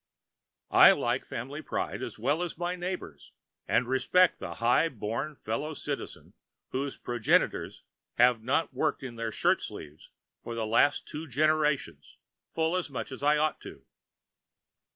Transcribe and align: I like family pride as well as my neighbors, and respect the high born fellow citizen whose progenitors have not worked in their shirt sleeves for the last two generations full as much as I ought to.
I 0.71 0.93
like 0.93 1.25
family 1.25 1.61
pride 1.61 2.01
as 2.01 2.17
well 2.17 2.41
as 2.41 2.57
my 2.57 2.75
neighbors, 2.75 3.31
and 3.67 3.85
respect 3.85 4.39
the 4.39 4.55
high 4.55 4.89
born 4.89 5.35
fellow 5.35 5.75
citizen 5.75 6.33
whose 6.69 6.97
progenitors 6.97 7.83
have 8.15 8.41
not 8.41 8.73
worked 8.73 9.03
in 9.03 9.15
their 9.15 9.31
shirt 9.31 9.61
sleeves 9.61 10.09
for 10.43 10.55
the 10.55 10.65
last 10.65 11.05
two 11.07 11.27
generations 11.27 12.17
full 12.55 12.75
as 12.75 12.89
much 12.89 13.11
as 13.11 13.21
I 13.21 13.37
ought 13.37 13.61
to. 13.61 13.85